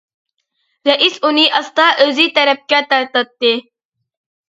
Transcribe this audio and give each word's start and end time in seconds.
رەئىس 0.89 1.19
ئۇنى 1.29 1.45
ئاستا 1.59 1.87
ئۆزى 2.07 2.29
تەرەپكە 2.41 2.83
تارتاتتى. 2.91 3.57